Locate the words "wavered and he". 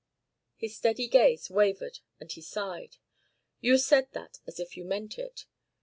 1.51-2.41